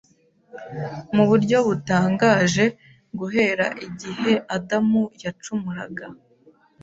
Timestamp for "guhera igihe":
3.19-4.31